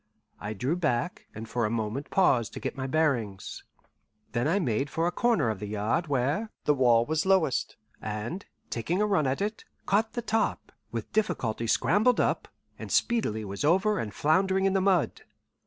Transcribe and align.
I 0.39 0.53
drew 0.53 0.75
back, 0.75 1.27
and 1.35 1.47
for 1.47 1.63
a 1.63 1.69
moment 1.69 2.09
paused 2.09 2.53
to 2.53 2.59
get 2.59 2.75
my 2.75 2.87
bearings. 2.87 3.63
Then 4.31 4.47
I 4.47 4.57
made 4.57 4.89
for 4.89 5.05
a 5.05 5.11
corner 5.11 5.51
of 5.51 5.59
the 5.59 5.67
yard 5.67 6.07
where 6.07 6.49
the 6.63 6.73
wall 6.73 7.05
was 7.05 7.23
lowest, 7.23 7.75
and, 8.01 8.43
taking 8.71 8.99
a 8.99 9.05
run 9.05 9.27
at 9.27 9.43
it, 9.43 9.63
caught 9.85 10.13
the 10.13 10.23
top, 10.23 10.71
with 10.91 11.13
difficulty 11.13 11.67
scrambled 11.67 12.19
up, 12.19 12.47
and 12.79 12.91
speedily 12.91 13.45
was 13.45 13.63
over 13.63 13.99
and 13.99 14.11
floundering 14.11 14.65
in 14.65 14.73
the 14.73 14.81
mud. 14.81 15.21